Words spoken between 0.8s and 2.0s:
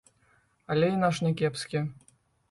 і наш някепскі.